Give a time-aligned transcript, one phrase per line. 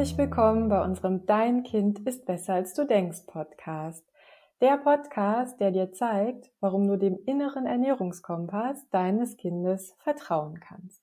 [0.00, 4.02] Herzlich willkommen bei unserem Dein Kind ist besser als du denkst Podcast.
[4.62, 11.02] Der Podcast, der dir zeigt, warum du dem inneren Ernährungskompass deines Kindes vertrauen kannst.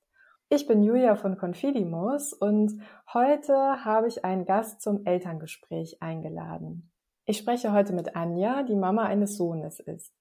[0.50, 2.82] Ich bin Julia von Confidimus und
[3.14, 6.90] heute habe ich einen Gast zum Elterngespräch eingeladen.
[7.26, 10.12] Ich spreche heute mit Anja, die Mama eines Sohnes ist.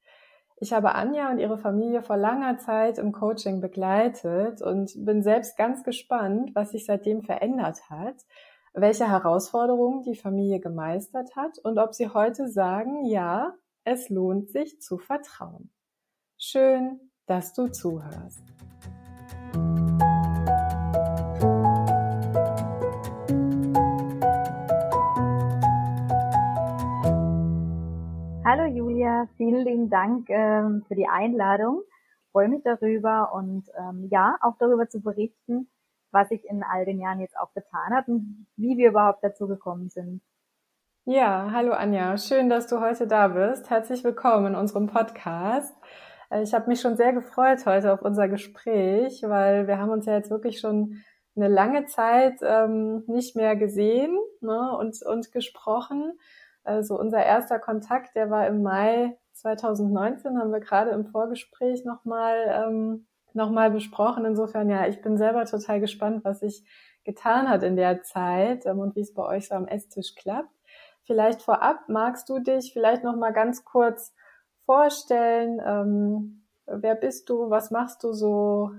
[0.59, 5.57] Ich habe Anja und ihre Familie vor langer Zeit im Coaching begleitet und bin selbst
[5.57, 8.17] ganz gespannt, was sich seitdem verändert hat,
[8.79, 13.55] welche Herausforderungen die Familie gemeistert hat und ob sie heute sagen, ja,
[13.85, 15.71] es lohnt sich zu vertrauen.
[16.37, 18.43] Schön, dass du zuhörst.
[28.45, 31.81] Hallo Julia, vielen lieben Dank ähm, für die Einladung.
[32.27, 35.67] Ich freue mich darüber und ähm, ja, auch darüber zu berichten,
[36.17, 39.47] was sich in all den Jahren jetzt auch getan hat und wie wir überhaupt dazu
[39.47, 40.23] gekommen sind.
[41.05, 43.69] Ja, hallo Anja, schön, dass du heute da bist.
[43.69, 45.77] Herzlich willkommen in unserem Podcast.
[46.31, 50.07] Äh, ich habe mich schon sehr gefreut heute auf unser Gespräch, weil wir haben uns
[50.07, 51.03] ja jetzt wirklich schon
[51.37, 56.19] eine lange Zeit ähm, nicht mehr gesehen ne, und, und gesprochen.
[56.65, 62.67] Also unser erster Kontakt, der war im Mai 2019, haben wir gerade im Vorgespräch nochmal
[62.67, 63.07] ähm,
[63.37, 64.25] noch mal besprochen.
[64.25, 66.65] Insofern, ja, ich bin selber total gespannt, was sich
[67.05, 70.51] getan hat in der Zeit ähm, und wie es bei euch so am Esstisch klappt.
[71.05, 74.13] Vielleicht vorab magst du dich vielleicht noch mal ganz kurz
[74.65, 75.61] vorstellen.
[75.65, 77.49] Ähm, wer bist du?
[77.49, 78.73] Was machst du so?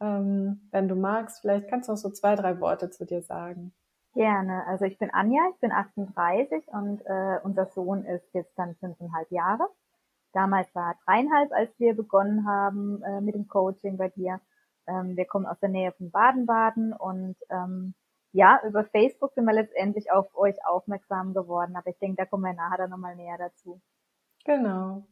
[0.00, 3.72] Ähm, wenn du magst, vielleicht kannst du noch so zwei, drei Worte zu dir sagen.
[4.14, 4.66] Gerne.
[4.66, 9.30] Also ich bin Anja, ich bin 38 und äh, unser Sohn ist jetzt dann fünfeinhalb
[9.30, 9.68] Jahre.
[10.32, 14.40] Damals war dreieinhalb, als wir begonnen haben äh, mit dem Coaching bei dir.
[14.86, 17.94] Ähm, wir kommen aus der Nähe von Baden-Baden und ähm,
[18.32, 21.76] ja, über Facebook sind wir letztendlich auf euch aufmerksam geworden.
[21.76, 23.80] Aber ich denke, da kommen wir nachher dann nochmal näher dazu.
[24.44, 25.06] Genau.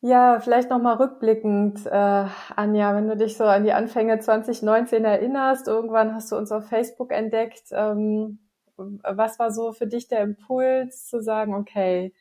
[0.00, 5.68] Ja, vielleicht nochmal rückblickend, äh, Anja, wenn du dich so an die Anfänge 2019 erinnerst,
[5.68, 7.68] irgendwann hast du uns auf Facebook entdeckt.
[7.70, 8.40] Ähm,
[8.76, 12.12] was war so für dich der Impuls zu sagen, okay,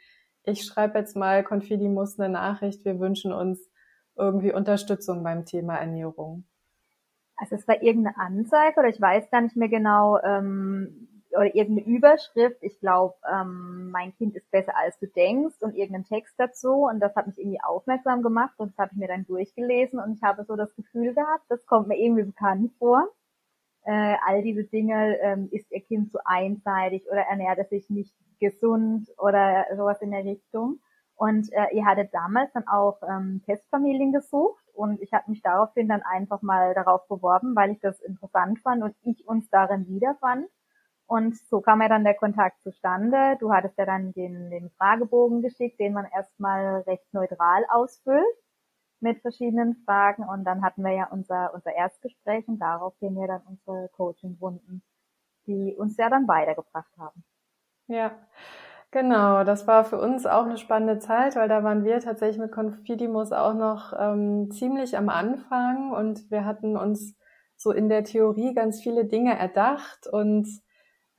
[0.44, 3.60] ich schreibe jetzt mal Confidimus eine Nachricht, wir wünschen uns
[4.16, 6.46] irgendwie Unterstützung beim Thema Ernährung?
[7.36, 11.88] Also es war irgendeine Anzeige oder ich weiß gar nicht mehr genau, ähm, oder irgendeine
[11.88, 16.88] Überschrift, ich glaube, ähm, mein Kind ist besser als du denkst und irgendeinen Text dazu
[16.88, 20.14] und das hat mich irgendwie aufmerksam gemacht und das habe ich mir dann durchgelesen und
[20.14, 23.08] ich habe so das Gefühl gehabt, das kommt mir irgendwie bekannt vor.
[23.84, 28.14] Äh, all diese Dinge, ähm, ist ihr Kind zu einseitig oder ernährt er sich nicht
[28.40, 30.80] gesund oder sowas in der Richtung.
[31.16, 35.88] Und äh, ihr hattet damals dann auch ähm, Testfamilien gesucht und ich habe mich daraufhin
[35.88, 40.48] dann einfach mal darauf beworben, weil ich das interessant fand und ich uns darin wiederfand.
[41.06, 43.38] Und so kam ja dann der Kontakt zustande.
[43.40, 48.26] Du hattest ja dann den, den Fragebogen geschickt, den man erstmal recht neutral ausfüllt
[49.02, 50.24] mit verschiedenen Fragen.
[50.24, 54.84] Und dann hatten wir ja unser, unser Erstgespräch und darauf gehen wir dann unsere Coaching-Runden,
[55.48, 57.24] die uns ja dann weitergebracht haben.
[57.88, 58.12] Ja.
[58.94, 62.52] Genau, das war für uns auch eine spannende Zeit, weil da waren wir tatsächlich mit
[62.52, 67.16] Confidimus auch noch ähm, ziemlich am Anfang und wir hatten uns
[67.56, 70.46] so in der Theorie ganz viele Dinge erdacht und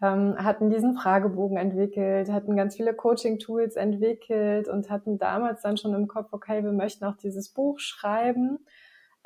[0.03, 5.95] ähm, hatten diesen Fragebogen entwickelt, hatten ganz viele Coaching-Tools entwickelt und hatten damals dann schon
[5.95, 8.59] im Kopf, okay, wir möchten auch dieses Buch schreiben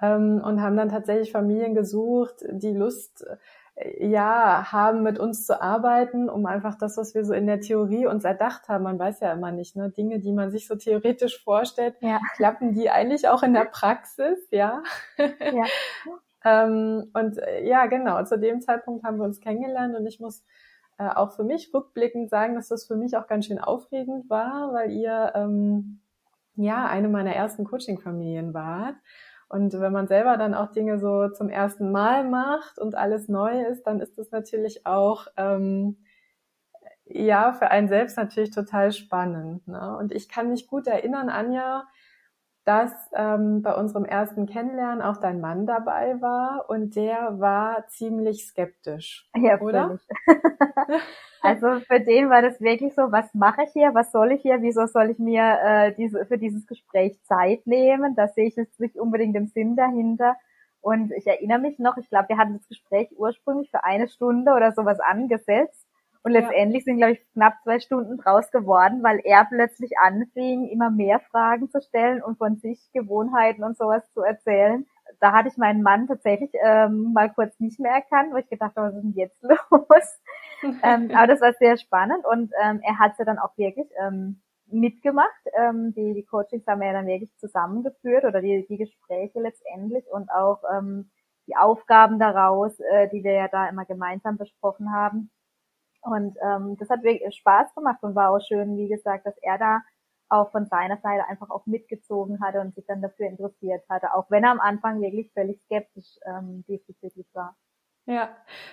[0.02, 3.26] ähm, und haben dann tatsächlich Familien gesucht, die Lust
[3.74, 7.60] äh, ja haben, mit uns zu arbeiten, um einfach das, was wir so in der
[7.60, 10.76] Theorie uns erdacht haben, man weiß ja immer nicht, ne, Dinge, die man sich so
[10.76, 12.20] theoretisch vorstellt, ja.
[12.36, 14.82] klappen die eigentlich auch in der Praxis, ja.
[15.18, 15.64] ja.
[16.44, 20.44] ähm, und äh, ja, genau, zu dem Zeitpunkt haben wir uns kennengelernt und ich muss
[20.98, 24.72] äh, auch für mich rückblickend sagen, dass das für mich auch ganz schön aufregend war,
[24.72, 26.00] weil ihr ähm,
[26.54, 28.96] ja eine meiner ersten Coaching-Familien wart.
[29.48, 33.62] Und wenn man selber dann auch Dinge so zum ersten Mal macht und alles neu
[33.66, 35.98] ist, dann ist das natürlich auch ähm,
[37.04, 39.68] ja für einen selbst natürlich total spannend.
[39.68, 39.96] Ne?
[39.98, 41.86] Und ich kann mich gut erinnern, Anja,
[42.66, 48.44] dass ähm, bei unserem ersten Kennenlernen auch dein Mann dabei war und der war ziemlich
[48.44, 50.00] skeptisch, ja, oder?
[51.42, 54.62] also für den war das wirklich so, was mache ich hier, was soll ich hier,
[54.62, 58.16] wieso soll ich mir äh, diese, für dieses Gespräch Zeit nehmen?
[58.16, 60.36] Da sehe ich jetzt nicht unbedingt den Sinn dahinter.
[60.80, 64.52] Und ich erinnere mich noch, ich glaube, wir hatten das Gespräch ursprünglich für eine Stunde
[64.52, 65.85] oder sowas angesetzt.
[66.26, 70.90] Und letztendlich sind, glaube ich, knapp zwei Stunden draus geworden, weil er plötzlich anfing, immer
[70.90, 74.84] mehr Fragen zu stellen und von sich Gewohnheiten und sowas zu erzählen.
[75.20, 78.74] Da hatte ich meinen Mann tatsächlich ähm, mal kurz nicht mehr erkannt, wo ich gedacht
[78.74, 79.40] habe, was ist denn jetzt
[79.70, 80.20] los?
[80.82, 84.42] ähm, aber das war sehr spannend und ähm, er hat ja dann auch wirklich ähm,
[84.66, 85.30] mitgemacht.
[85.56, 90.04] Ähm, die, die Coachings haben wir ja dann wirklich zusammengeführt oder die, die Gespräche letztendlich
[90.10, 91.08] und auch ähm,
[91.46, 95.30] die Aufgaben daraus, äh, die wir ja da immer gemeinsam besprochen haben.
[96.02, 99.58] Und ähm, das hat wirklich Spaß gemacht und war auch schön, wie gesagt, dass er
[99.58, 99.80] da
[100.28, 104.30] auch von seiner Seite einfach auch mitgezogen hatte und sich dann dafür interessiert hatte, auch
[104.30, 107.56] wenn er am Anfang wirklich völlig skeptisch ähm, diesbezüglich war.
[108.06, 108.30] Ja,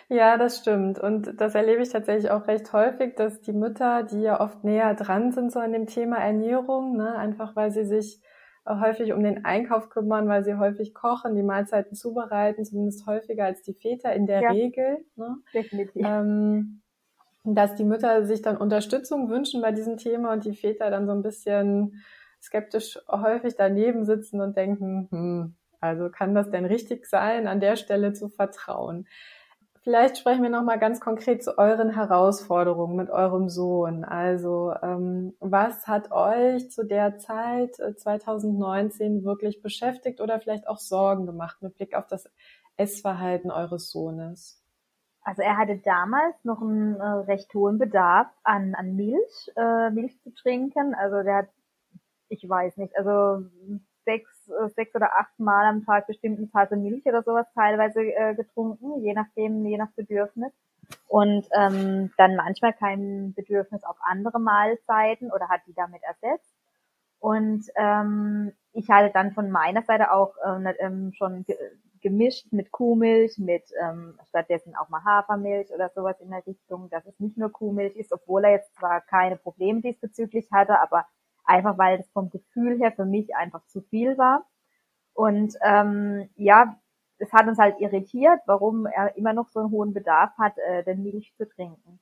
[0.10, 1.00] ja, das stimmt.
[1.00, 4.94] Und das erlebe ich tatsächlich auch recht häufig, dass die Mütter, die ja oft näher
[4.94, 8.22] dran sind so an dem Thema Ernährung, ne, einfach weil sie sich
[8.68, 13.62] häufig um den Einkauf kümmern, weil sie häufig kochen, die Mahlzeiten zubereiten, zumindest häufiger als
[13.64, 15.04] die Väter in der ja, Regel.
[15.16, 15.38] Ne?
[15.54, 16.06] Definitiv.
[16.06, 16.83] Ähm,
[17.44, 21.14] dass die Mütter sich dann Unterstützung wünschen bei diesem Thema und die Väter dann so
[21.14, 22.04] ein bisschen
[22.42, 27.76] skeptisch häufig daneben sitzen und denken, hm, also kann das denn richtig sein, an der
[27.76, 29.08] Stelle zu vertrauen?
[29.84, 34.06] Vielleicht sprechen wir noch mal ganz konkret zu euren Herausforderungen mit eurem Sohn.
[34.06, 40.80] Also ähm, was hat euch zu der Zeit 2019 äh, wirklich beschäftigt oder vielleicht auch
[40.80, 42.30] Sorgen gemacht mit Blick auf das
[42.78, 44.63] Essverhalten eures Sohnes?
[45.24, 50.20] Also er hatte damals noch einen äh, recht hohen Bedarf an, an Milch, äh, Milch
[50.22, 50.94] zu trinken.
[50.96, 51.50] Also der hat,
[52.28, 53.46] ich weiß nicht, also
[54.04, 58.02] sechs, äh, sechs oder acht Mal am Tag bestimmt eine Tasse Milch oder sowas teilweise
[58.02, 60.52] äh, getrunken, je nachdem, je nach Bedürfnis.
[61.08, 66.54] Und ähm, dann manchmal kein Bedürfnis auf andere Mahlzeiten oder hat die damit ersetzt.
[67.20, 71.46] Und ähm, ich hatte dann von meiner Seite auch äh, ähm, schon
[72.04, 77.06] gemischt mit Kuhmilch, mit ähm, stattdessen auch mal Hafermilch oder sowas in der Richtung, dass
[77.08, 81.08] es nicht nur Kuhmilch ist, obwohl er jetzt zwar keine Probleme diesbezüglich hatte, aber
[81.46, 84.46] einfach weil das vom Gefühl her für mich einfach zu viel war.
[85.14, 86.78] Und ähm, ja,
[87.18, 90.84] es hat uns halt irritiert, warum er immer noch so einen hohen Bedarf hat, äh,
[90.84, 92.00] den Milch zu trinken.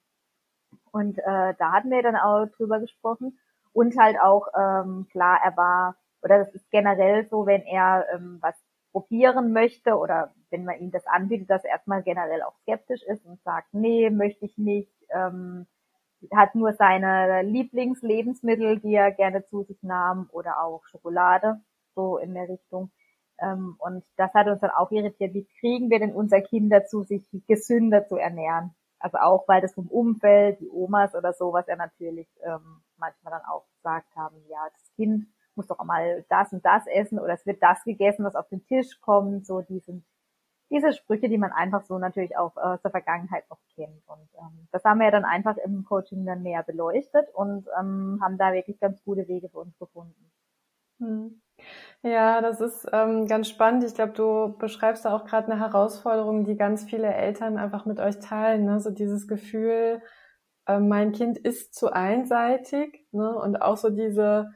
[0.92, 3.40] Und äh, da hatten wir dann auch drüber gesprochen.
[3.74, 8.40] Und halt auch, ähm, klar, er war, oder das ist generell so, wenn er ähm,
[8.42, 8.56] was
[8.92, 13.26] probieren möchte oder wenn man ihm das anbietet, dass er erstmal generell auch skeptisch ist
[13.26, 15.66] und sagt, nee, möchte ich nicht, ähm,
[16.34, 21.62] hat nur seine Lieblingslebensmittel, die er gerne zu sich nahm oder auch Schokolade,
[21.96, 22.92] so in der Richtung.
[23.40, 27.04] Ähm, und das hat uns dann auch irritiert, wie kriegen wir denn unser Kind dazu,
[27.04, 28.76] sich gesünder zu ernähren?
[29.00, 33.34] Also auch, weil das vom Umfeld, die Omas oder so, was er natürlich ähm, manchmal
[33.34, 37.34] dann auch gesagt haben, ja, das Kind muss doch mal das und das essen oder
[37.34, 40.02] es wird das gegessen, was auf den Tisch kommt, so diese,
[40.70, 44.02] diese Sprüche, die man einfach so natürlich auch aus der Vergangenheit noch kennt.
[44.08, 48.20] Und ähm, das haben wir ja dann einfach im Coaching dann näher beleuchtet und ähm,
[48.22, 50.32] haben da wirklich ganz gute Wege für uns gefunden.
[51.00, 51.42] Hm.
[52.04, 53.84] Ja, das ist ähm, ganz spannend.
[53.84, 58.00] Ich glaube, du beschreibst da auch gerade eine Herausforderung, die ganz viele Eltern einfach mit
[58.00, 58.66] euch teilen.
[58.66, 58.80] Ne?
[58.80, 60.02] So dieses Gefühl,
[60.68, 63.36] äh, mein Kind ist zu einseitig ne?
[63.36, 64.52] und auch so diese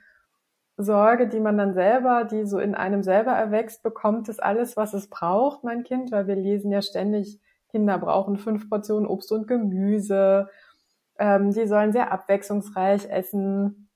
[0.78, 4.94] Sorge, die man dann selber, die so in einem selber erwächst, bekommt es alles, was
[4.94, 7.40] es braucht, mein Kind, weil wir lesen ja ständig,
[7.70, 10.50] Kinder brauchen fünf Portionen Obst und Gemüse,
[11.18, 13.90] ähm, die sollen sehr abwechslungsreich essen,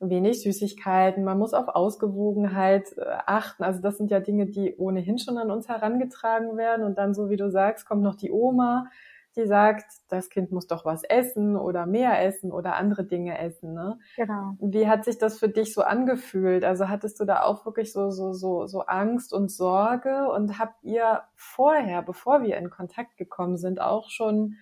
[0.00, 3.64] wenig Süßigkeiten, man muss auf Ausgewogenheit äh, achten.
[3.64, 6.84] Also das sind ja Dinge, die ohnehin schon an uns herangetragen werden.
[6.84, 8.86] Und dann, so wie du sagst, kommt noch die Oma,
[9.36, 13.74] die sagt, das Kind muss doch was essen oder mehr essen oder andere Dinge essen.
[13.74, 13.98] Ne?
[14.16, 14.56] Genau.
[14.60, 16.64] Wie hat sich das für dich so angefühlt?
[16.64, 20.82] Also hattest du da auch wirklich so so so so Angst und Sorge und habt
[20.84, 24.56] ihr vorher, bevor wir in Kontakt gekommen sind, auch schon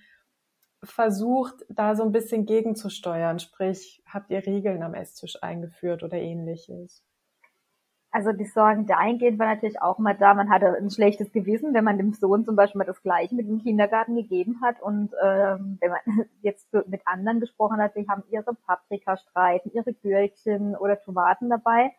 [0.82, 3.38] versucht, da so ein bisschen gegenzusteuern?
[3.38, 7.04] Sprich, habt ihr Regeln am Esstisch eingeführt oder ähnliches?
[8.14, 10.34] Also die Sorgen dahingehend war natürlich auch mal da.
[10.34, 13.48] Man hatte ein schlechtes Gewissen, wenn man dem Sohn zum Beispiel mal das Gleiche mit
[13.48, 14.82] dem Kindergarten gegeben hat.
[14.82, 16.00] Und ähm, wenn man
[16.42, 21.92] jetzt mit anderen gesprochen hat, die haben ihre Paprikastreifen, ihre Gürkchen oder Tomaten dabei.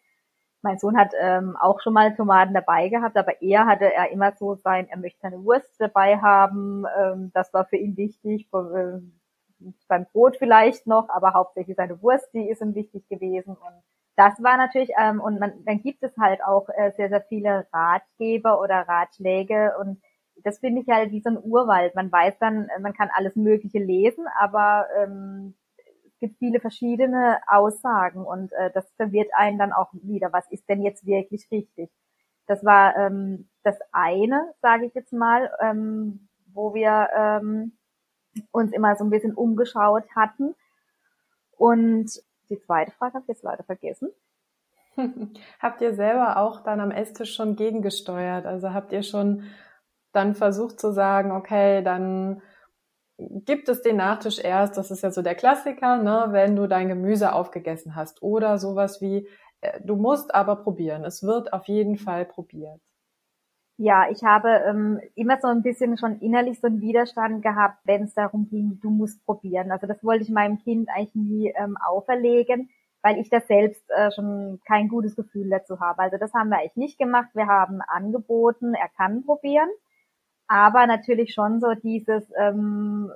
[0.62, 4.34] Mein Sohn hat ähm, auch schon mal Tomaten dabei gehabt, aber er hatte er immer
[4.34, 6.86] so sein, er möchte seine Wurst dabei haben.
[6.96, 8.48] Ähm, das war für ihn wichtig.
[8.54, 9.00] Äh,
[9.88, 13.56] beim Brot vielleicht noch, aber hauptsächlich seine Wurst, die ist ihm wichtig gewesen.
[13.56, 13.84] Und
[14.16, 17.68] das war natürlich, ähm, und man, dann gibt es halt auch äh, sehr, sehr viele
[17.74, 20.02] Ratgeber oder Ratschläge und
[20.44, 21.96] das finde ich halt wie so ein Urwald.
[21.96, 25.56] Man weiß dann, äh, man kann alles Mögliche lesen, aber ähm,
[26.06, 30.32] es gibt viele verschiedene Aussagen und äh, das verwirrt einen dann auch wieder.
[30.32, 31.90] Was ist denn jetzt wirklich richtig?
[32.48, 37.78] Das war ähm, das eine, sage ich jetzt mal, ähm, wo wir ähm,
[38.52, 40.56] uns immer so ein bisschen umgeschaut hatten.
[41.58, 42.12] Und
[42.54, 44.12] die zweite Frage habe ich jetzt leider vergessen.
[45.60, 48.46] habt ihr selber auch dann am Esstisch schon gegengesteuert?
[48.46, 49.44] Also habt ihr schon
[50.12, 52.42] dann versucht zu sagen, okay, dann
[53.18, 56.88] gibt es den Nachtisch erst, das ist ja so der Klassiker, ne, wenn du dein
[56.88, 58.22] Gemüse aufgegessen hast.
[58.22, 59.28] Oder sowas wie,
[59.62, 61.04] äh, du musst aber probieren.
[61.04, 62.82] Es wird auf jeden Fall probiert.
[63.78, 68.04] Ja, ich habe ähm, immer so ein bisschen schon innerlich so einen Widerstand gehabt, wenn
[68.04, 69.72] es darum ging, du musst probieren.
[69.72, 72.70] Also das wollte ich meinem Kind eigentlich nie ähm, auferlegen,
[73.02, 76.04] weil ich da selbst äh, schon kein gutes Gefühl dazu habe.
[76.04, 77.30] Also das haben wir eigentlich nicht gemacht.
[77.34, 79.70] Wir haben angeboten, er kann probieren,
[80.48, 83.12] aber natürlich schon so dieses, ähm,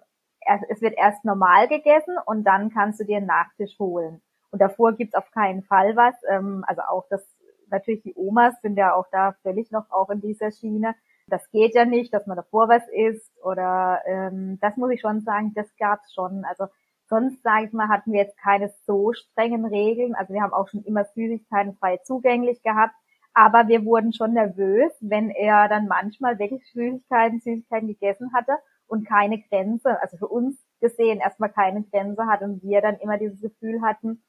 [0.70, 4.22] es wird erst normal gegessen und dann kannst du dir einen Nachtisch holen.
[4.52, 6.16] Und davor gibt's auf keinen Fall was.
[6.28, 7.24] Ähm, also auch das
[7.70, 10.96] natürlich die Omas sind ja auch da völlig noch auch in dieser Schiene.
[11.28, 15.22] Das geht ja nicht, dass man davor was isst oder ähm, das muss ich schon
[15.22, 16.46] sagen, das gab's schon.
[16.46, 16.68] Also
[17.10, 20.16] sonst sage ich mal, hatten wir jetzt keine so strengen Regeln.
[20.16, 22.96] Also wir haben auch schon immer Süßigkeiten frei zugänglich gehabt,
[23.34, 28.54] aber wir wurden schon nervös, wenn er dann manchmal wirklich Süßigkeiten, Süßigkeiten gegessen hatte
[28.88, 33.18] und keine Grenze, also für uns gesehen erstmal keine Grenze hat und wir dann immer
[33.18, 34.24] dieses Gefühl hatten,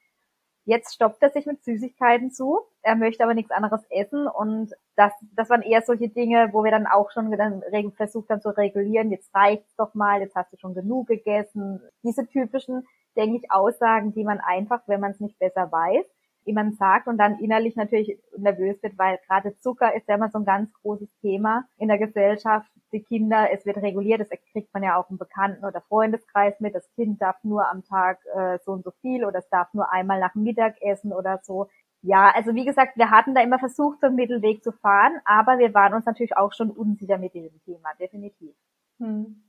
[0.69, 2.59] Jetzt stoppt er sich mit Süßigkeiten zu.
[2.83, 6.71] Er möchte aber nichts anderes essen und das, das waren eher solche Dinge, wo wir
[6.71, 7.63] dann auch schon dann
[7.97, 9.11] versucht haben zu regulieren.
[9.11, 11.81] Jetzt reicht's doch mal, jetzt hast du schon genug gegessen.
[12.03, 16.05] Diese typischen, denke ich, Aussagen, die man einfach, wenn man es nicht besser weiß,
[16.49, 20.39] jemand sagt und dann innerlich natürlich nervös wird, weil gerade Zucker ist ja immer so
[20.39, 22.69] ein ganz großes Thema in der Gesellschaft.
[22.93, 26.75] Die Kinder, es wird reguliert, das kriegt man ja auch im Bekannten- oder Freundeskreis mit.
[26.75, 29.93] Das Kind darf nur am Tag äh, so und so viel oder es darf nur
[29.93, 31.69] einmal nach Mittag essen oder so.
[32.03, 35.59] Ja, also wie gesagt, wir hatten da immer versucht, so einen Mittelweg zu fahren, aber
[35.59, 38.55] wir waren uns natürlich auch schon unsicher mit diesem Thema, definitiv.
[39.01, 39.43] Hm.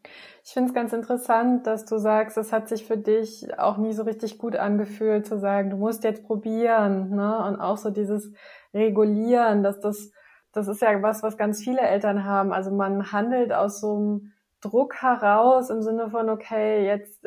[0.46, 3.94] Ich finde es ganz interessant, dass du sagst, es hat sich für dich auch nie
[3.94, 7.44] so richtig gut angefühlt, zu sagen, du musst jetzt probieren, ne?
[7.46, 8.32] Und auch so dieses
[8.74, 10.12] Regulieren, dass das,
[10.52, 12.54] das ist ja was, was ganz viele Eltern haben.
[12.54, 17.26] Also man handelt aus so einem Druck heraus im Sinne von, okay, jetzt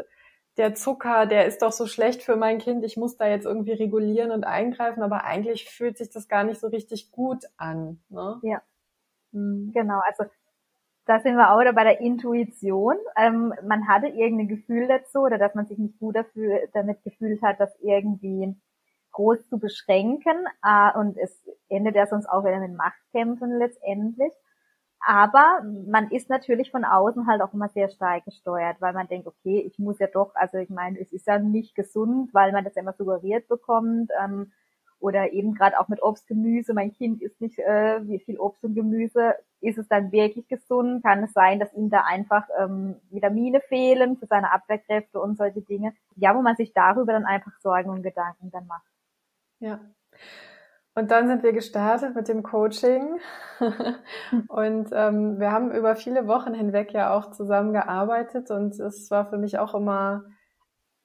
[0.58, 3.72] der Zucker, der ist doch so schlecht für mein Kind, ich muss da jetzt irgendwie
[3.72, 8.00] regulieren und eingreifen, aber eigentlich fühlt sich das gar nicht so richtig gut an.
[8.10, 8.38] Ne?
[8.42, 8.62] Ja.
[9.32, 9.72] Hm.
[9.74, 10.24] Genau, also
[11.06, 12.96] da sind wir auch wieder bei der Intuition.
[13.16, 17.42] Ähm, man hatte irgendein Gefühl dazu oder dass man sich nicht gut dafür, damit gefühlt
[17.42, 18.54] hat, das irgendwie
[19.12, 20.46] groß zu beschränken.
[20.64, 24.32] Äh, und es endet ja sonst auch wieder mit Machtkämpfen letztendlich.
[25.04, 29.26] Aber man ist natürlich von außen halt auch immer sehr stark gesteuert, weil man denkt,
[29.26, 32.62] okay, ich muss ja doch, also ich meine, es ist ja nicht gesund, weil man
[32.64, 34.12] das immer suggeriert bekommt.
[34.22, 34.52] Ähm,
[35.02, 36.74] oder eben gerade auch mit Obst, Gemüse.
[36.74, 39.34] Mein Kind isst nicht äh, wie viel Obst und Gemüse.
[39.60, 41.02] Ist es dann wirklich gesund?
[41.02, 45.60] Kann es sein, dass ihm da einfach ähm, Vitamine fehlen für seine Abwehrkräfte und solche
[45.60, 45.92] Dinge?
[46.16, 48.86] Ja, wo man sich darüber dann einfach Sorgen und Gedanken dann macht.
[49.58, 49.80] Ja.
[50.94, 53.18] Und dann sind wir gestartet mit dem Coaching
[54.48, 59.38] und ähm, wir haben über viele Wochen hinweg ja auch zusammengearbeitet und es war für
[59.38, 60.24] mich auch immer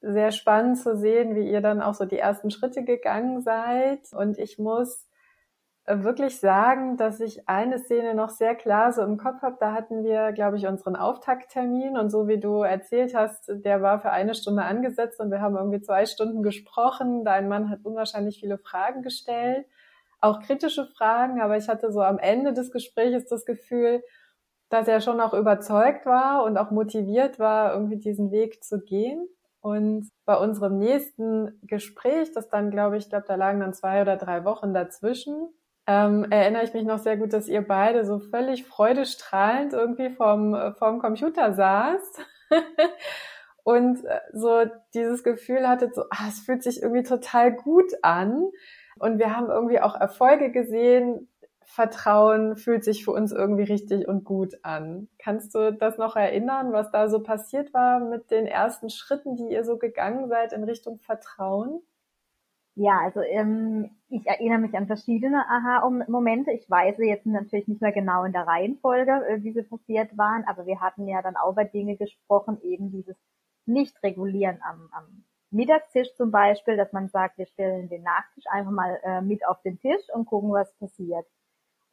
[0.01, 4.01] sehr spannend zu sehen, wie ihr dann auch so die ersten Schritte gegangen seid.
[4.13, 5.07] Und ich muss
[5.87, 9.57] äh, wirklich sagen, dass ich eine Szene noch sehr klar so im Kopf habe.
[9.59, 13.99] Da hatten wir, glaube ich, unseren Auftakttermin und so wie du erzählt hast, der war
[13.99, 17.23] für eine Stunde angesetzt und wir haben irgendwie zwei Stunden gesprochen.
[17.23, 19.65] Dein Mann hat unwahrscheinlich viele Fragen gestellt,
[20.19, 24.03] auch kritische Fragen, aber ich hatte so am Ende des Gesprächs das Gefühl,
[24.69, 29.27] dass er schon auch überzeugt war und auch motiviert war, irgendwie diesen Weg zu gehen.
[29.67, 34.15] Und bei unserem nächsten Gespräch, das dann, glaube ich, glaube, da lagen dann zwei oder
[34.15, 35.49] drei Wochen dazwischen,
[35.87, 40.55] ähm, erinnere ich mich noch sehr gut, dass ihr beide so völlig freudestrahlend irgendwie vom,
[40.77, 42.21] vom Computer saßt
[43.65, 48.49] und äh, so dieses Gefühl hattet, so, ah, es fühlt sich irgendwie total gut an.
[48.99, 51.27] Und wir haben irgendwie auch Erfolge gesehen,
[51.69, 55.09] Vertrauen fühlt sich für uns irgendwie richtig und gut an.
[55.19, 59.49] Kannst du das noch erinnern, was da so passiert war mit den ersten Schritten, die
[59.49, 61.81] ihr so gegangen seid in Richtung Vertrauen?
[62.75, 66.51] Ja, also ähm, ich erinnere mich an verschiedene Aha-Momente.
[66.51, 70.45] Ich weiß jetzt natürlich nicht mehr genau in der Reihenfolge, äh, wie sie passiert waren,
[70.47, 73.17] aber wir hatten ja dann auch bei Dinge gesprochen, eben dieses
[73.65, 78.99] Nicht-Regulieren am, am Mittagstisch zum Beispiel, dass man sagt, wir stellen den Nachtisch einfach mal
[79.03, 81.25] äh, mit auf den Tisch und gucken, was passiert.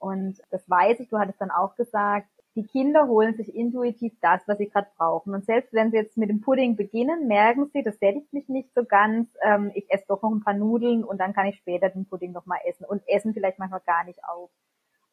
[0.05, 4.43] Und das weiß ich, du hattest dann auch gesagt, die Kinder holen sich intuitiv das,
[4.47, 5.33] was sie gerade brauchen.
[5.33, 8.69] Und selbst wenn sie jetzt mit dem Pudding beginnen, merken sie, das sättigt mich nicht
[8.75, 9.31] so ganz.
[9.43, 12.33] Ähm, ich esse doch noch ein paar Nudeln und dann kann ich später den Pudding
[12.33, 14.51] nochmal essen und essen vielleicht manchmal gar nicht auf.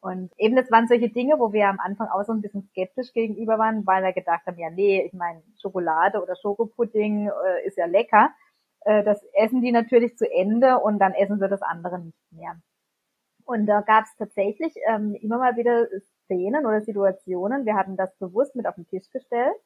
[0.02, 3.14] Und eben das waren solche Dinge, wo wir am Anfang auch so ein bisschen skeptisch
[3.14, 7.78] gegenüber waren, weil wir gedacht haben, ja nee, ich meine, Schokolade oder Schokopudding äh, ist
[7.78, 8.30] ja lecker.
[8.82, 12.56] Äh, das essen die natürlich zu Ende und dann essen sie das andere nicht mehr.
[13.44, 15.86] Und da gab es tatsächlich ähm, immer mal wieder
[16.24, 17.66] Szenen oder Situationen.
[17.66, 19.56] Wir hatten das bewusst mit auf den Tisch gestellt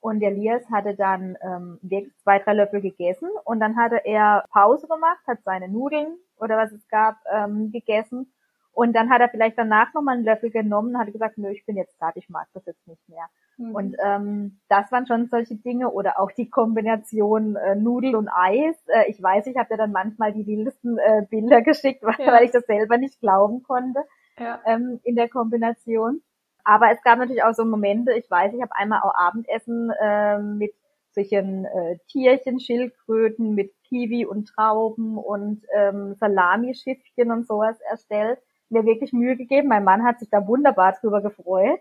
[0.00, 4.46] Und der Lias hatte dann ähm, wirklich zwei, drei Löffel gegessen und dann hatte er
[4.52, 8.32] Pause gemacht, hat seine Nudeln oder was es gab ähm, gegessen
[8.72, 11.64] und dann hat er vielleicht danach nochmal einen Löffel genommen und hat gesagt, nö, ich
[11.66, 13.26] bin jetzt satt, ich mag das jetzt nicht mehr.
[13.62, 13.74] Mhm.
[13.74, 18.76] Und ähm, das waren schon solche Dinge oder auch die Kombination äh, Nudel und Eis.
[18.88, 22.32] Äh, ich weiß, ich habe dir dann manchmal die wildesten äh, Bilder geschickt, weil, ja.
[22.32, 24.00] weil ich das selber nicht glauben konnte
[24.38, 24.60] ja.
[24.66, 26.22] ähm, in der Kombination.
[26.64, 30.38] Aber es gab natürlich auch so Momente, ich weiß, ich habe einmal auch Abendessen äh,
[30.38, 30.72] mit
[31.10, 38.38] solchen äh, Tierchen, Schildkröten mit Kiwi und Trauben und ähm, Salamischiffchen und sowas erstellt
[38.70, 39.68] mir wirklich Mühe gegeben.
[39.68, 41.80] Mein Mann hat sich da wunderbar drüber gefreut,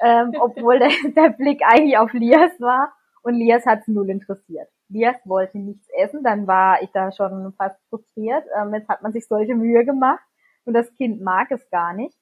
[0.00, 2.92] ähm, obwohl der, der Blick eigentlich auf Lias war.
[3.22, 4.68] Und Lias hat es null interessiert.
[4.88, 8.44] Lias wollte nichts essen, dann war ich da schon fast frustriert.
[8.60, 10.24] Ähm, jetzt hat man sich solche Mühe gemacht
[10.64, 12.16] und das Kind mag es gar nicht.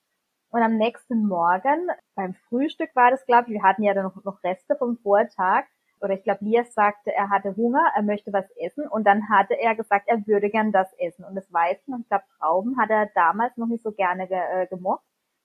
[0.51, 4.25] Und am nächsten Morgen, beim Frühstück war das, glaube ich, wir hatten ja dann noch,
[4.25, 5.65] noch Reste vom Vortag,
[6.01, 9.55] oder ich glaube, Lias sagte, er hatte Hunger, er möchte was essen und dann hatte
[9.55, 11.25] er gesagt, er würde gern das essen.
[11.25, 14.27] Und das weiß ich noch, ich glaube, Trauben hat er damals noch nicht so gerne
[14.27, 15.05] ge äh, gemocht.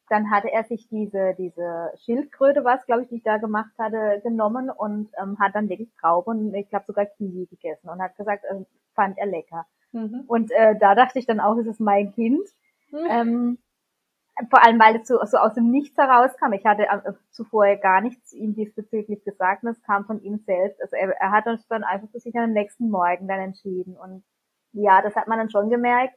[0.09, 4.21] Dann hatte er sich diese, diese Schildkröte, was glaube ich, die ich da gemacht hatte,
[4.23, 8.15] genommen und ähm, hat dann wirklich Trauben und ich glaube sogar Kiwi gegessen und hat
[8.15, 9.65] gesagt, äh, fand er lecker.
[9.91, 10.23] Mhm.
[10.27, 12.47] Und äh, da dachte ich dann auch, es ist mein Kind.
[12.91, 13.07] Mhm.
[13.09, 13.57] Ähm,
[14.49, 16.51] vor allem, weil es so, so aus dem Nichts herauskam.
[16.53, 20.81] Ich hatte äh, zuvor gar nichts ihm diesbezüglich gesagt und es kam von ihm selbst.
[20.81, 23.95] Also er, er hat uns dann einfach für sich am nächsten Morgen dann entschieden.
[23.95, 24.23] Und
[24.73, 26.15] ja, das hat man dann schon gemerkt,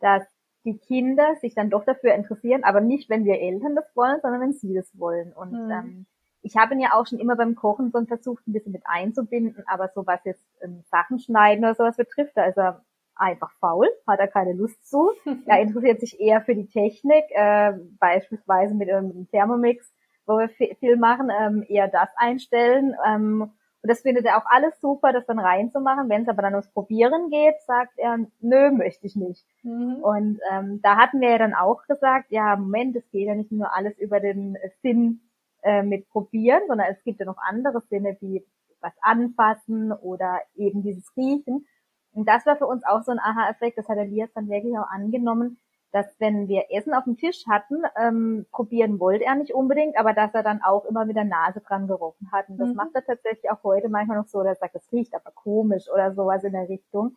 [0.00, 0.22] dass
[0.64, 4.40] die Kinder sich dann doch dafür interessieren, aber nicht, wenn wir Eltern das wollen, sondern
[4.40, 5.32] wenn sie das wollen.
[5.32, 5.70] Und mhm.
[5.70, 6.06] ähm,
[6.42, 9.64] ich habe ihn ja auch schon immer beim Kochen so versucht, ein bisschen mit einzubinden,
[9.66, 12.82] aber so was jetzt ähm, Sachen schneiden oder sowas betrifft, da ist er
[13.16, 15.12] einfach faul, hat er keine Lust zu.
[15.46, 19.92] er interessiert sich eher für die Technik, äh, beispielsweise mit, ähm, dem Thermomix,
[20.26, 22.94] wo wir viel machen, ähm, eher das einstellen.
[23.06, 23.52] Ähm,
[23.84, 26.08] und das findet er auch alles super, das dann reinzumachen.
[26.08, 29.44] Wenn es aber dann ums Probieren geht, sagt er, nö, möchte ich nicht.
[29.62, 29.96] Mhm.
[29.96, 33.52] Und ähm, da hatten wir ja dann auch gesagt, ja, Moment, es geht ja nicht
[33.52, 35.20] nur alles über den Sinn
[35.62, 38.46] äh, mit Probieren, sondern es gibt ja noch andere Sinne wie
[38.80, 41.66] was anfassen oder eben dieses Riechen.
[42.12, 44.88] Und das war für uns auch so ein Aha-Effekt, das hat Elias dann wirklich auch
[44.88, 45.58] angenommen,
[45.94, 50.12] dass wenn wir Essen auf dem Tisch hatten, ähm, probieren wollte er nicht unbedingt, aber
[50.12, 52.48] dass er dann auch immer mit der Nase dran gerochen hat.
[52.48, 52.74] Und das mhm.
[52.74, 55.88] macht er tatsächlich auch heute manchmal noch so, dass er sagt, das riecht aber komisch
[55.88, 57.16] oder sowas in der Richtung.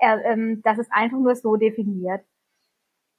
[0.00, 2.24] Er, ähm, das ist einfach nur so definiert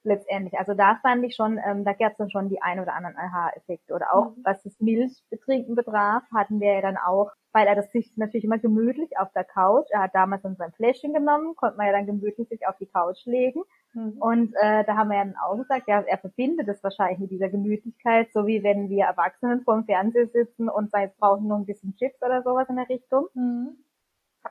[0.04, 0.58] letztendlich.
[0.58, 3.18] Also da fand ich schon, ähm, da gab es dann schon die ein oder anderen
[3.18, 3.94] Aha-Effekte.
[3.94, 4.42] Oder auch, mhm.
[4.44, 8.58] was das Milchbetrinken betraf, hatten wir ja dann auch, weil er das sich natürlich immer
[8.58, 12.06] gemütlich auf der Couch, er hat damals dann sein Fläschchen genommen, konnte man ja dann
[12.06, 13.62] gemütlich sich auf die Couch legen.
[13.94, 14.18] Mhm.
[14.20, 17.32] Und äh, da haben wir ja dann auch gesagt, ja, er verbindet es wahrscheinlich mit
[17.32, 21.48] dieser Gemütlichkeit, so wie wenn wir Erwachsenen vor dem Fernseher sitzen und sagen, jetzt brauchen
[21.48, 23.28] noch ein bisschen Chips oder sowas in der Richtung.
[23.34, 23.78] Mhm.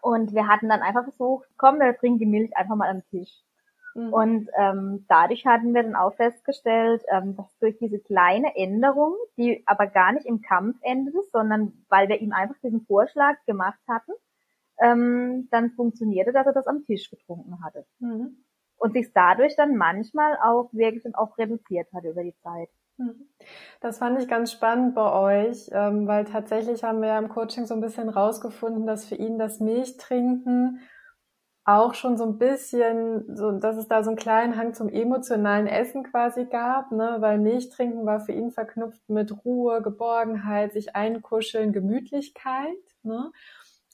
[0.00, 3.42] Und wir hatten dann einfach versucht, komm, wir trinken die Milch einfach mal am Tisch.
[3.94, 4.12] Mhm.
[4.12, 9.62] Und ähm, dadurch hatten wir dann auch festgestellt, ähm, dass durch diese kleine Änderung, die
[9.66, 14.12] aber gar nicht im Kampf endete, sondern weil wir ihm einfach diesen Vorschlag gemacht hatten,
[14.82, 17.84] ähm, dann funktionierte, dass er das am Tisch getrunken hatte.
[17.98, 18.44] Mhm.
[18.76, 22.68] Und sich dadurch dann manchmal auch wirklich auch reduziert hat über die Zeit.
[22.96, 23.28] Mhm.
[23.80, 27.66] Das fand ich ganz spannend bei euch, ähm, weil tatsächlich haben wir ja im Coaching
[27.66, 30.80] so ein bisschen rausgefunden, dass für ihn das Milchtrinken
[31.64, 35.66] auch schon so ein bisschen, so, dass es da so einen kleinen Hang zum emotionalen
[35.66, 41.72] Essen quasi gab, ne, weil Milchtrinken war für ihn verknüpft mit Ruhe, Geborgenheit, sich einkuscheln,
[41.72, 43.30] Gemütlichkeit, ne.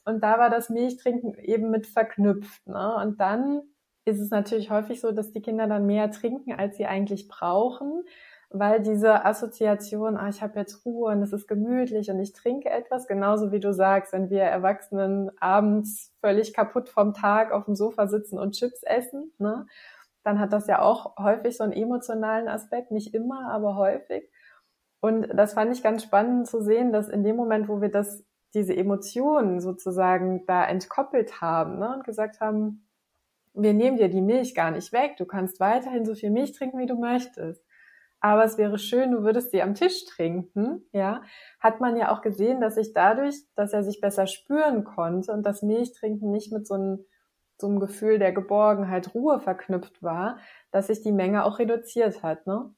[0.05, 2.97] Und da war das Milchtrinken eben mit verknüpft, ne.
[2.97, 3.63] Und dann
[4.07, 8.05] ist es natürlich häufig so, dass die Kinder dann mehr trinken, als sie eigentlich brauchen
[8.51, 12.71] weil diese Assoziation, ah, ich habe jetzt Ruhe und es ist gemütlich und ich trinke
[12.71, 17.75] etwas, genauso wie du sagst, wenn wir Erwachsenen abends völlig kaputt vom Tag auf dem
[17.75, 19.67] Sofa sitzen und Chips essen, ne,
[20.25, 24.31] dann hat das ja auch häufig so einen emotionalen Aspekt, nicht immer, aber häufig.
[25.01, 28.25] Und das fand ich ganz spannend zu sehen, dass in dem Moment, wo wir das,
[28.55, 32.87] diese Emotionen sozusagen da entkoppelt haben ne, und gesagt haben,
[33.53, 36.79] wir nehmen dir die Milch gar nicht weg, du kannst weiterhin so viel Milch trinken,
[36.79, 37.68] wie du möchtest
[38.21, 41.23] aber es wäre schön, du würdest sie am Tisch trinken, ja,
[41.61, 45.45] hat man ja auch gesehen, dass sich dadurch, dass er sich besser spüren konnte und
[45.45, 47.05] das Milchtrinken nicht mit so einem,
[47.59, 50.39] so einem Gefühl der Geborgenheit, Ruhe verknüpft war,
[50.71, 52.75] dass sich die Menge auch reduziert hat, ne?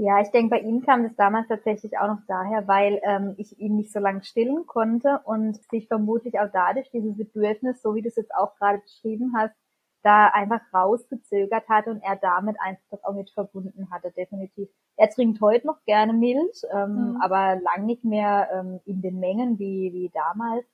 [0.00, 3.58] Ja, ich denke, bei ihm kam das damals tatsächlich auch noch daher, weil ähm, ich
[3.58, 8.02] ihn nicht so lange stillen konnte und sich vermutlich auch dadurch dieses Bedürfnis, so wie
[8.02, 9.56] du es jetzt auch gerade beschrieben hast,
[10.02, 14.68] da einfach rausgezögert hatte und er damit einfach das auch mit verbunden hatte, definitiv.
[14.96, 17.20] Er trinkt heute noch gerne Milch, ähm, mhm.
[17.20, 20.64] aber lang nicht mehr ähm, in den Mengen wie, wie damals.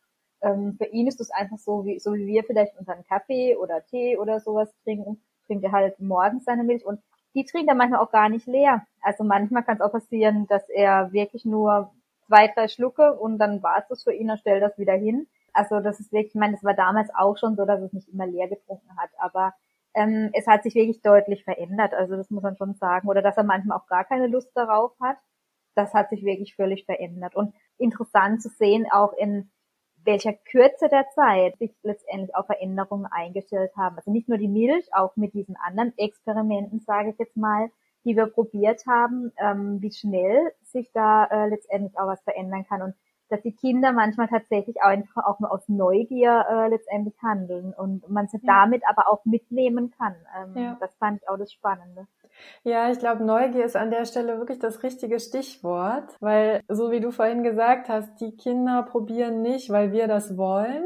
[0.43, 3.85] Ähm, für ihn ist es einfach so, wie, so wie wir vielleicht unseren Kaffee oder
[3.87, 7.01] Tee oder sowas trinken, trinkt er halt morgens seine Milch und
[7.35, 8.87] die trinkt er manchmal auch gar nicht leer.
[9.01, 11.91] Also manchmal kann es auch passieren, dass er wirklich nur
[12.27, 15.27] zwei, drei Schlucke und dann war es das für ihn, er stellt das wieder hin.
[15.55, 18.09] Also das ist wirklich, ich meine, das war damals auch schon so, dass es nicht
[18.09, 19.55] immer leer getrunken hat, aber
[19.95, 21.95] ähm, es hat sich wirklich deutlich verändert.
[21.95, 23.09] Also das muss man schon sagen.
[23.09, 25.17] Oder dass er manchmal auch gar keine Lust darauf hat.
[25.75, 27.35] Das hat sich wirklich völlig verändert.
[27.35, 29.51] Und interessant zu sehen, auch in
[30.05, 33.97] welcher Kürze der Zeit sich letztendlich auch Veränderungen eingestellt haben.
[33.97, 37.71] Also nicht nur die Milch, auch mit diesen anderen Experimenten, sage ich jetzt mal,
[38.05, 42.83] die wir probiert haben, ähm, wie schnell sich da äh, letztendlich auch was verändern kann
[42.83, 42.95] und
[43.29, 48.09] dass die Kinder manchmal tatsächlich auch einfach auch nur aus Neugier äh, letztendlich handeln und
[48.09, 48.65] man sie ja.
[48.65, 50.15] damit aber auch mitnehmen kann.
[50.37, 50.77] Ähm, ja.
[50.81, 52.07] Das fand ich auch das Spannende.
[52.63, 57.01] Ja, ich glaube, Neugier ist an der Stelle wirklich das richtige Stichwort, weil so wie
[57.01, 60.85] du vorhin gesagt hast, die Kinder probieren nicht, weil wir das wollen,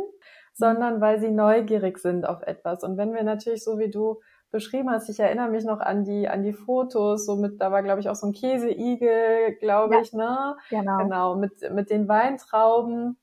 [0.52, 2.82] sondern weil sie neugierig sind auf etwas.
[2.82, 5.08] Und wenn wir natürlich so wie du beschrieben hast.
[5.08, 8.08] Ich erinnere mich noch an die, an die Fotos, so mit, da war, glaube ich,
[8.08, 10.56] auch so ein Käseigel, glaube ja, ich, ne?
[10.70, 10.98] Genau.
[10.98, 13.16] Genau, mit, mit den Weintrauben.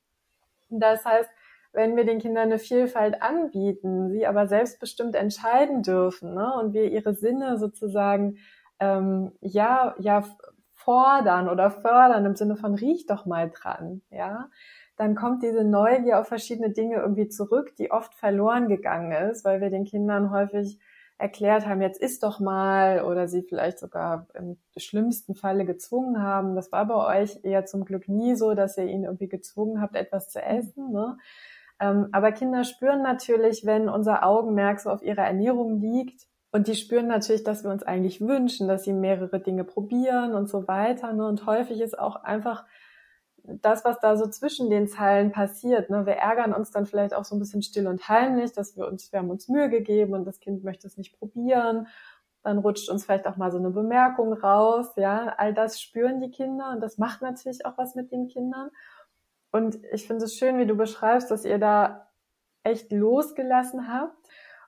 [0.68, 1.30] Das heißt,
[1.72, 6.54] wenn wir den Kindern eine Vielfalt anbieten, sie aber selbstbestimmt entscheiden dürfen, ne?
[6.58, 8.38] Und wir ihre Sinne sozusagen,
[8.80, 10.22] ähm, ja, ja,
[10.74, 14.48] fordern oder fördern im Sinne von riech doch mal dran, ja?
[14.96, 19.60] dann kommt diese Neugier auf verschiedene Dinge irgendwie zurück, die oft verloren gegangen ist, weil
[19.60, 20.78] wir den Kindern häufig
[21.18, 26.54] erklärt haben, jetzt isst doch mal oder sie vielleicht sogar im schlimmsten Falle gezwungen haben.
[26.54, 29.96] Das war bei euch eher zum Glück nie so, dass ihr ihn irgendwie gezwungen habt,
[29.96, 30.92] etwas zu essen.
[30.92, 31.16] Ne?
[31.80, 36.74] Ähm, aber Kinder spüren natürlich, wenn unser Augenmerk so auf ihrer Ernährung liegt, und die
[36.74, 41.12] spüren natürlich, dass wir uns eigentlich wünschen, dass sie mehrere Dinge probieren und so weiter.
[41.12, 41.26] Ne?
[41.26, 42.64] Und häufig ist auch einfach
[43.46, 45.90] das, was da so zwischen den Zeilen passiert.
[45.90, 46.06] Ne?
[46.06, 49.12] Wir ärgern uns dann vielleicht auch so ein bisschen still und heimlich, dass wir uns,
[49.12, 51.86] wir haben uns Mühe gegeben und das Kind möchte es nicht probieren.
[52.42, 54.92] Dann rutscht uns vielleicht auch mal so eine Bemerkung raus.
[54.96, 58.70] Ja, all das spüren die Kinder und das macht natürlich auch was mit den Kindern.
[59.52, 62.08] Und ich finde es schön, wie du beschreibst, dass ihr da
[62.62, 64.16] echt losgelassen habt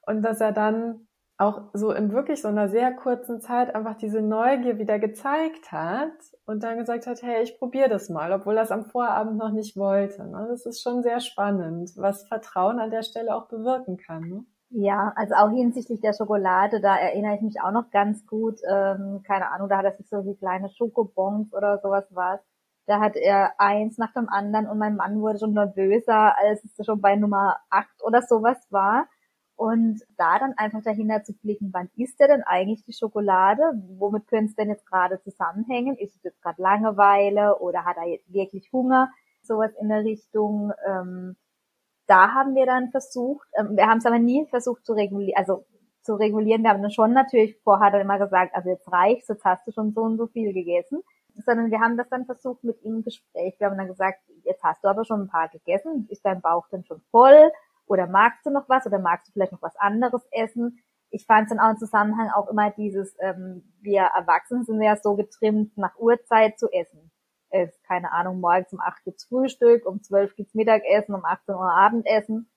[0.07, 1.08] und dass er dann
[1.39, 6.11] auch so in wirklich so einer sehr kurzen Zeit einfach diese Neugier wieder gezeigt hat
[6.47, 9.53] und dann gesagt hat, hey, ich probiere das mal, obwohl er es am Vorabend noch
[9.53, 10.27] nicht wollte.
[10.27, 10.47] Ne?
[10.51, 14.29] Das ist schon sehr spannend, was Vertrauen an der Stelle auch bewirken kann.
[14.29, 14.45] Ne?
[14.71, 19.23] Ja, also auch hinsichtlich der Schokolade, da erinnere ich mich auch noch ganz gut, ähm,
[19.25, 22.41] keine Ahnung, da hat er sich so wie kleine Schokobons oder sowas was.
[22.87, 26.85] Da hat er eins nach dem anderen und mein Mann wurde schon nervöser, als es
[26.85, 29.07] schon bei Nummer acht oder sowas war.
[29.59, 33.73] Und da dann einfach dahinter zu blicken, wann isst er denn eigentlich die Schokolade?
[33.99, 35.97] Womit könnte es denn jetzt gerade zusammenhängen?
[35.97, 39.11] Ist es jetzt gerade Langeweile oder hat er jetzt wirklich Hunger?
[39.43, 40.73] Sowas in der Richtung.
[40.87, 41.35] Ähm,
[42.07, 45.65] da haben wir dann versucht, ähm, wir haben es aber nie versucht zu regulieren, also
[46.03, 46.63] zu regulieren.
[46.63, 49.73] Wir haben dann schon natürlich vorher dann immer gesagt, also jetzt reicht's, jetzt hast du
[49.73, 51.03] schon so und so viel gegessen.
[51.45, 53.57] Sondern wir haben das dann versucht mit ihm im Gespräch.
[53.59, 56.69] Wir haben dann gesagt, jetzt hast du aber schon ein paar gegessen, ist dein Bauch
[56.69, 57.51] denn schon voll?
[57.89, 58.87] Oder magst du noch was?
[58.87, 60.83] Oder magst du vielleicht noch was anderes essen?
[61.11, 64.97] Ich fand es dann auch im Zusammenhang auch immer dieses, ähm, wir Erwachsenen sind ja
[64.97, 67.11] so getrimmt, nach Uhrzeit zu essen.
[67.51, 71.73] Es, keine Ahnung, morgens um acht gibt's Frühstück, um zwölf gibt's Mittagessen, um 18 Uhr
[71.73, 72.51] Abendessen.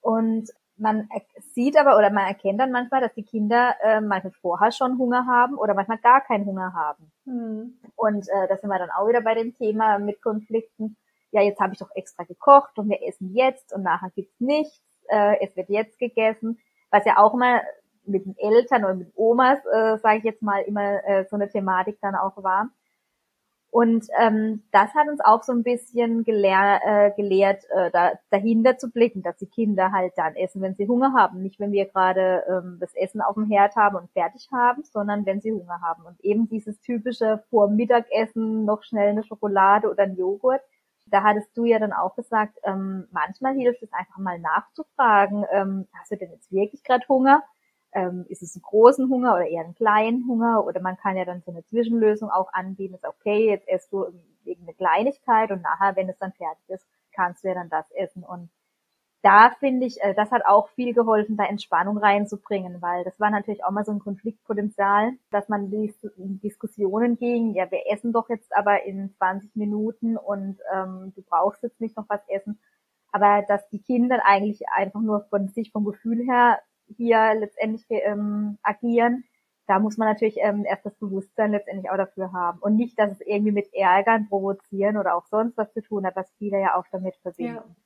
[0.00, 1.08] Und man
[1.54, 5.26] sieht aber oder man erkennt dann manchmal, dass die Kinder äh, manchmal vorher schon Hunger
[5.26, 7.10] haben oder manchmal gar keinen Hunger haben.
[7.24, 7.80] Mhm.
[7.96, 10.96] Und äh, da sind wir dann auch wieder bei dem Thema mit Konflikten
[11.36, 14.80] ja, jetzt habe ich doch extra gekocht und wir essen jetzt und nachher gibt's nichts,
[15.08, 16.58] äh, es wird jetzt gegessen,
[16.90, 17.60] was ja auch immer
[18.06, 21.50] mit den Eltern oder mit Omas, äh, sage ich jetzt mal, immer äh, so eine
[21.50, 22.70] Thematik dann auch war.
[23.70, 28.78] Und ähm, das hat uns auch so ein bisschen gelehr, äh, gelehrt, äh, da, dahinter
[28.78, 31.42] zu blicken, dass die Kinder halt dann essen, wenn sie Hunger haben.
[31.42, 35.26] Nicht, wenn wir gerade ähm, das Essen auf dem Herd haben und fertig haben, sondern
[35.26, 36.06] wenn sie Hunger haben.
[36.06, 40.62] Und eben dieses typische vor Mittagessen noch schnell eine Schokolade oder ein Joghurt,
[41.06, 45.88] da hattest du ja dann auch gesagt, ähm, manchmal hilft es einfach mal nachzufragen, ähm,
[45.94, 47.42] hast du denn jetzt wirklich gerade Hunger?
[47.92, 50.64] Ähm, ist es einen großen Hunger oder eher einen kleinen Hunger?
[50.66, 54.06] Oder man kann ja dann so eine Zwischenlösung auch anbieten, ist okay, jetzt esst du
[54.44, 57.90] wegen eine Kleinigkeit und nachher, wenn es dann fertig ist, kannst du ja dann das
[57.92, 58.22] essen.
[58.24, 58.50] Und
[59.26, 63.28] da finde ich, äh, das hat auch viel geholfen, da Entspannung reinzubringen, weil das war
[63.28, 68.28] natürlich auch mal so ein Konfliktpotenzial, dass man in Diskussionen ging, ja, wir essen doch
[68.28, 72.60] jetzt aber in 20 Minuten und ähm, du brauchst jetzt nicht noch was essen.
[73.10, 76.60] Aber dass die Kinder eigentlich einfach nur von sich vom Gefühl her
[76.96, 79.24] hier letztendlich ähm, agieren,
[79.66, 82.60] da muss man natürlich ähm, erst das Bewusstsein letztendlich auch dafür haben.
[82.60, 86.14] Und nicht, dass es irgendwie mit Ärgern, Provozieren oder auch sonst was zu tun hat,
[86.14, 87.56] was viele ja auch damit verbinden.
[87.56, 87.85] Ja.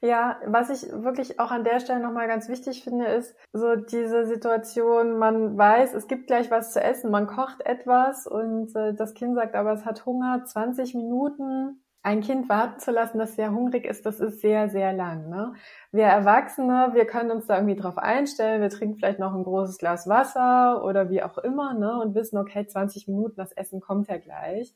[0.00, 4.26] Ja, was ich wirklich auch an der Stelle nochmal ganz wichtig finde, ist so diese
[4.26, 9.14] Situation, man weiß, es gibt gleich was zu essen, man kocht etwas und äh, das
[9.14, 11.82] Kind sagt aber, es hat Hunger, 20 Minuten.
[12.02, 15.28] Ein Kind warten zu lassen, das sehr hungrig ist, das ist sehr, sehr lang.
[15.28, 15.52] Ne?
[15.92, 19.76] Wir Erwachsene, wir können uns da irgendwie drauf einstellen, wir trinken vielleicht noch ein großes
[19.76, 22.00] Glas Wasser oder wie auch immer ne?
[22.00, 24.72] und wissen, okay, 20 Minuten, das Essen kommt ja gleich.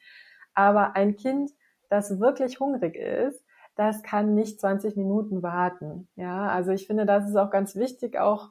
[0.55, 1.51] Aber ein Kind,
[1.89, 3.44] das wirklich hungrig ist,
[3.77, 6.09] das kann nicht 20 Minuten warten.
[6.17, 8.51] Ja, also ich finde, das ist auch ganz wichtig, auch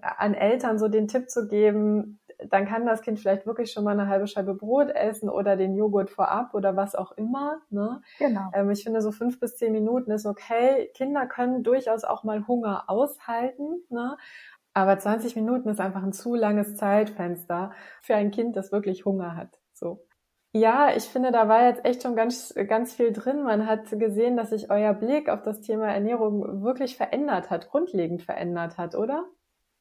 [0.00, 3.92] an Eltern so den Tipp zu geben, dann kann das Kind vielleicht wirklich schon mal
[3.92, 7.60] eine halbe Scheibe Brot essen oder den Joghurt vorab oder was auch immer.
[7.70, 8.00] Ne?
[8.18, 8.50] Genau.
[8.54, 10.90] Ähm, ich finde, so fünf bis zehn Minuten ist okay.
[10.94, 13.82] Kinder können durchaus auch mal Hunger aushalten.
[13.90, 14.16] Ne?
[14.72, 19.36] Aber 20 Minuten ist einfach ein zu langes Zeitfenster für ein Kind, das wirklich Hunger
[19.36, 19.58] hat.
[19.74, 20.06] So.
[20.52, 23.44] Ja, ich finde, da war jetzt echt schon ganz, ganz viel drin.
[23.44, 28.22] Man hat gesehen, dass sich euer Blick auf das Thema Ernährung wirklich verändert hat, grundlegend
[28.22, 29.26] verändert hat, oder?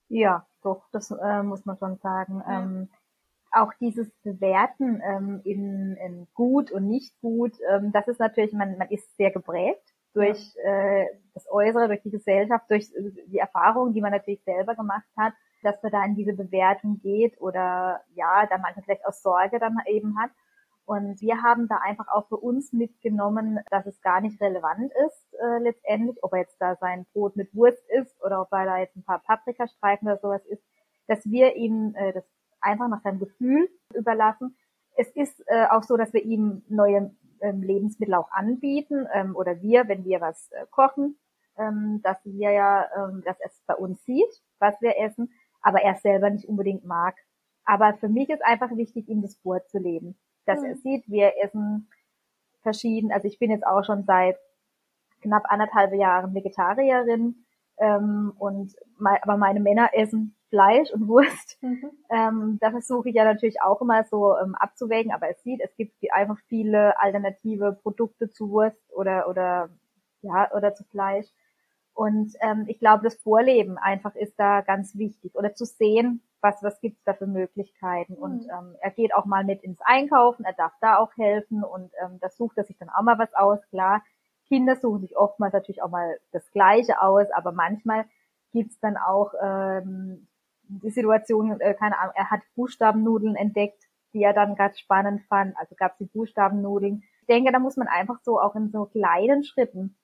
[0.10, 2.44] Ja, doch, das äh, muss man schon sagen.
[2.46, 2.62] Ja.
[2.62, 2.90] Ähm,
[3.52, 8.78] auch dieses Bewerten ähm, in, in gut und nicht gut, ähm, das ist natürlich, man,
[8.78, 11.02] man ist sehr geprägt durch ja.
[11.02, 12.88] äh, das Äußere, durch die Gesellschaft, durch
[13.28, 17.40] die Erfahrungen, die man natürlich selber gemacht hat, dass man da in diese Bewertung geht
[17.42, 20.32] oder ja, da manchmal vielleicht aus Sorge dann eben hat.
[20.90, 25.34] Und wir haben da einfach auch für uns mitgenommen, dass es gar nicht relevant ist
[25.40, 28.78] äh, letztendlich, ob er jetzt da sein Brot mit Wurst isst oder ob er da
[28.80, 30.64] jetzt ein paar Paprikastreifen oder sowas isst,
[31.06, 32.24] dass wir ihm äh, das
[32.60, 34.58] einfach nach seinem Gefühl überlassen.
[34.96, 39.62] Es ist äh, auch so, dass wir ihm neue ähm, Lebensmittel auch anbieten ähm, oder
[39.62, 41.20] wir, wenn wir was äh, kochen,
[41.60, 45.84] ähm, dass wir ja, ähm, dass er es bei uns sieht, was wir essen, aber
[45.84, 47.16] er selber nicht unbedingt mag.
[47.64, 50.18] Aber für mich ist einfach wichtig, ihm das vorzuleben
[50.50, 50.80] dass er mhm.
[50.80, 51.90] sieht, wir essen
[52.62, 53.12] verschieden.
[53.12, 54.38] Also ich bin jetzt auch schon seit
[55.22, 57.46] knapp anderthalb Jahren Vegetarierin
[57.78, 61.58] ähm, und mein, aber meine Männer essen Fleisch und Wurst.
[61.62, 61.92] Mhm.
[62.10, 65.76] Ähm, da versuche ich ja natürlich auch immer so ähm, abzuwägen, aber es sieht, es
[65.76, 69.70] gibt einfach viele alternative Produkte zu Wurst oder oder
[70.22, 71.28] ja oder zu Fleisch.
[72.00, 76.64] Und ähm, ich glaube, das Vorleben einfach ist da ganz wichtig oder zu sehen, was,
[76.64, 78.14] was gibt's da für Möglichkeiten.
[78.14, 78.20] Mhm.
[78.20, 81.92] Und ähm, er geht auch mal mit ins Einkaufen, er darf da auch helfen und
[82.02, 83.60] ähm, da sucht er sich dann auch mal was aus.
[83.68, 84.02] Klar,
[84.48, 88.06] Kinder suchen sich oftmals natürlich auch mal das Gleiche aus, aber manchmal
[88.54, 90.30] gibt's dann auch ähm,
[90.70, 93.84] die Situation, äh, keine Ahnung, er hat Buchstabennudeln entdeckt,
[94.14, 95.54] die er dann ganz spannend fand.
[95.58, 97.04] Also gab's die Buchstabennudeln.
[97.20, 99.98] Ich denke, da muss man einfach so auch in so kleinen Schritten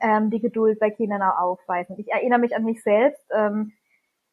[0.00, 1.96] ähm, die Geduld bei Kindern auch aufweisen.
[1.98, 3.24] Ich erinnere mich an mich selbst.
[3.34, 3.72] Ähm,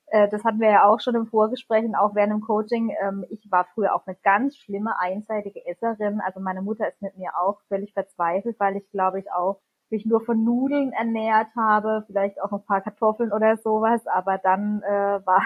[0.08, 2.94] äh, das hatten wir ja auch schon im Vorgespräch auch während dem Coaching.
[3.02, 6.22] Ähm, ich war früher auch eine ganz schlimme einseitige Esserin.
[6.22, 10.06] Also meine Mutter ist mit mir auch völlig verzweifelt, weil ich glaube ich auch mich
[10.06, 15.26] nur von Nudeln ernährt habe, vielleicht auch ein paar Kartoffeln oder sowas, aber dann äh,
[15.26, 15.42] war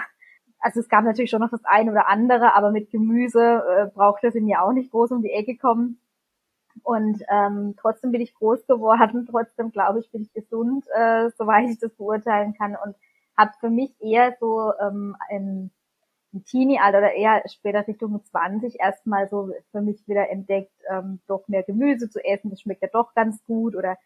[0.60, 4.30] also es gab natürlich schon noch das eine oder andere, aber mit Gemüse äh, brauchte
[4.32, 6.00] sie mir auch nicht groß um die Ecke kommen.
[6.82, 11.68] Und ähm, trotzdem bin ich groß geworden, trotzdem glaube ich, bin ich gesund, äh, soweit
[11.70, 12.94] ich das beurteilen kann und
[13.36, 15.70] habe für mich eher so ähm, im,
[16.32, 21.46] im Teenie-Alter oder eher später Richtung 20 erstmal so für mich wieder entdeckt, ähm, doch
[21.48, 23.96] mehr Gemüse zu essen, das schmeckt ja doch ganz gut oder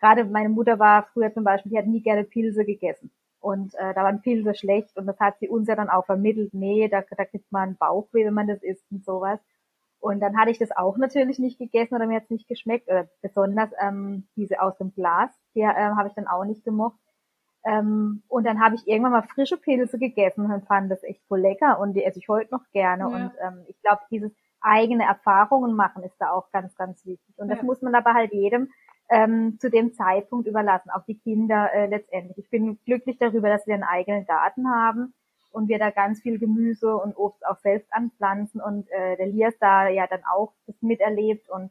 [0.00, 3.10] gerade meine Mutter war früher zum Beispiel, die hat nie gerne Pilze gegessen.
[3.38, 6.52] Und äh, da waren Pilze schlecht und das hat sie uns ja dann auch vermittelt,
[6.52, 9.40] nee, da, da kriegt man Bauchweh, wenn man das isst und sowas.
[10.00, 12.88] Und dann hatte ich das auch natürlich nicht gegessen oder mir hat es nicht geschmeckt.
[12.88, 16.98] Oder besonders ähm, diese aus dem Glas, die äh, habe ich dann auch nicht gemocht.
[17.64, 21.40] Ähm, und dann habe ich irgendwann mal frische Pilze gegessen und fand das echt voll
[21.40, 23.02] lecker und die esse ich heute noch gerne.
[23.02, 23.06] Ja.
[23.08, 24.32] Und ähm, ich glaube, dieses
[24.62, 27.38] eigene Erfahrungen machen ist da auch ganz, ganz wichtig.
[27.38, 27.64] Und das ja.
[27.64, 28.70] muss man aber halt jedem
[29.10, 32.38] ähm, zu dem Zeitpunkt überlassen, auch die Kinder äh, letztendlich.
[32.38, 35.12] Ich bin glücklich darüber, dass wir einen eigenen Garten haben
[35.52, 39.54] und wir da ganz viel Gemüse und Obst auch selbst anpflanzen und äh, der Lias
[39.58, 41.70] da ja dann auch das miterlebt und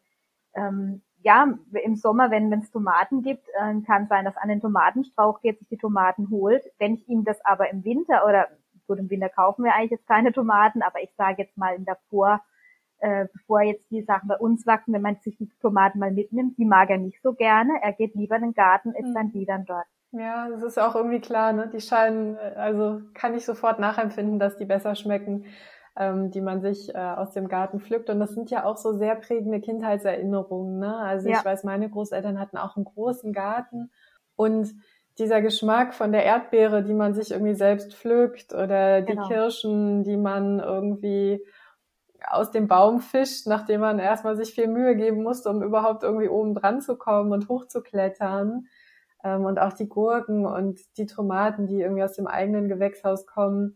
[0.54, 5.42] ähm, ja, im Sommer, wenn es Tomaten gibt, äh, kann sein, dass an den Tomatenstrauch
[5.42, 6.64] geht, sich die Tomaten holt.
[6.78, 8.48] Wenn ich ihm das aber im Winter oder
[8.88, 11.86] gut, im Winter kaufen wir eigentlich jetzt keine Tomaten, aber ich sage jetzt mal in
[11.86, 12.42] davor,
[13.00, 16.58] äh, bevor jetzt die Sachen bei uns wachsen, wenn man sich die Tomaten mal mitnimmt,
[16.58, 17.74] die mag er nicht so gerne.
[17.82, 19.14] Er geht lieber in den Garten, isst mhm.
[19.14, 19.86] dann die dann dort.
[20.12, 21.70] Ja, das ist auch irgendwie klar, ne?
[21.72, 25.46] Die scheinen, also kann ich sofort nachempfinden, dass die besser schmecken,
[25.96, 28.10] ähm, die man sich äh, aus dem Garten pflückt.
[28.10, 30.96] Und das sind ja auch so sehr prägende Kindheitserinnerungen, ne?
[30.96, 31.38] Also ja.
[31.38, 33.92] ich weiß, meine Großeltern hatten auch einen großen Garten
[34.36, 34.74] und
[35.20, 39.28] dieser Geschmack von der Erdbeere, die man sich irgendwie selbst pflückt oder die genau.
[39.28, 41.46] Kirschen, die man irgendwie
[42.26, 46.30] aus dem Baum fischt, nachdem man erstmal sich viel Mühe geben musste, um überhaupt irgendwie
[46.30, 48.68] oben dran zu kommen und hochzuklettern.
[49.24, 53.76] Ähm, und auch die Gurken und die Tomaten, die irgendwie aus dem eigenen Gewächshaus kommen,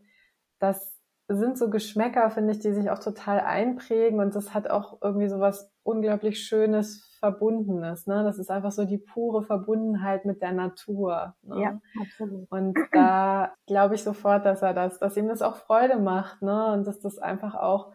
[0.58, 0.94] das
[1.28, 5.28] sind so Geschmäcker, finde ich, die sich auch total einprägen und das hat auch irgendwie
[5.28, 8.06] so was unglaublich Schönes, Verbundenes.
[8.06, 8.22] Ne?
[8.24, 11.34] Das ist einfach so die pure Verbundenheit mit der Natur.
[11.42, 11.62] Ne?
[11.62, 12.50] Ja, absolut.
[12.50, 16.72] Und da glaube ich sofort, dass er das, dass ihm das auch Freude macht, ne?
[16.72, 17.92] Und dass das einfach auch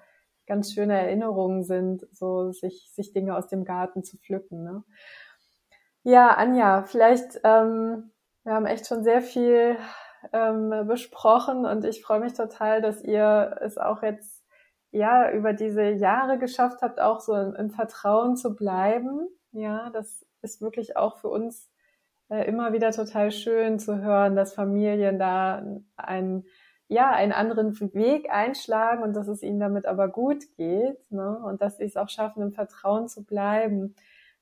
[0.47, 4.63] ganz schöne Erinnerungen sind, so sich, sich Dinge aus dem Garten zu pflücken.
[4.63, 4.83] Ne?
[6.03, 8.11] Ja, Anja, vielleicht, ähm,
[8.43, 9.77] wir haben echt schon sehr viel
[10.33, 14.43] ähm, besprochen und ich freue mich total, dass ihr es auch jetzt
[14.91, 19.27] ja über diese Jahre geschafft habt, auch so im, Vertrauen zu bleiben.
[19.51, 21.69] Ja, das ist wirklich auch für uns
[22.29, 25.63] äh, immer wieder total schön zu hören, dass Familien da
[25.97, 26.45] einen
[26.87, 31.37] ja einen anderen Weg einschlagen und dass es ihnen damit aber gut geht, ne?
[31.45, 33.95] Und dass sie es auch schaffen, im Vertrauen zu bleiben.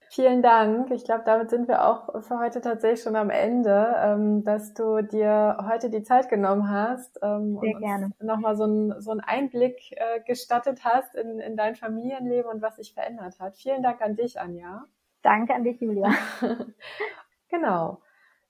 [0.10, 0.89] Vielen Dank.
[0.91, 5.02] Ich glaube, damit sind wir auch für heute tatsächlich schon am Ende, ähm, dass du
[5.02, 8.12] dir heute die Zeit genommen hast ähm, Sehr und gerne.
[8.20, 12.78] nochmal so, ein, so einen Einblick äh, gestattet hast in, in dein Familienleben und was
[12.78, 13.58] sich verändert hat.
[13.58, 14.86] Vielen Dank an dich, Anja.
[15.24, 16.12] Danke an dich, Julia.
[17.50, 18.02] genau.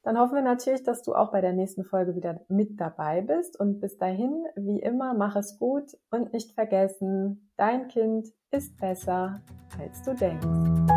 [0.04, 3.60] Dann hoffen wir natürlich, dass du auch bei der nächsten Folge wieder mit dabei bist.
[3.60, 9.41] Und bis dahin, wie immer, mach es gut und nicht vergessen, dein Kind ist besser,
[9.78, 10.97] als du denkst.